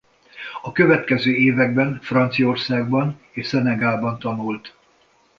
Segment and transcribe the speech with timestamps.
[0.61, 4.75] A következő években Franciaországban és Szenegálban tanult.